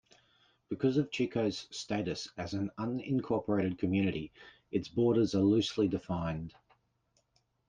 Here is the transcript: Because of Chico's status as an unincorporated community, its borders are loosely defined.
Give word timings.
Because 0.67 0.97
of 0.97 1.11
Chico's 1.11 1.67
status 1.69 2.27
as 2.35 2.55
an 2.55 2.71
unincorporated 2.79 3.77
community, 3.77 4.31
its 4.71 4.87
borders 4.87 5.35
are 5.35 5.43
loosely 5.43 5.87
defined. 5.87 6.55